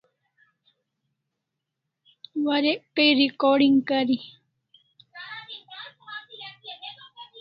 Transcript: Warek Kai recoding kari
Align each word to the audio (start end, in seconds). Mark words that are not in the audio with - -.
Warek 2.45 2.81
Kai 2.95 3.09
recoding 3.19 3.77
kari 3.87 4.17